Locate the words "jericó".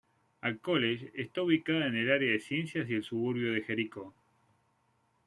3.61-4.15